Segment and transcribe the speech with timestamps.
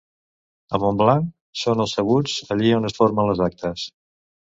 [0.77, 1.27] A Montblanc
[1.63, 3.85] són els sabuts, allí on es formen les actes.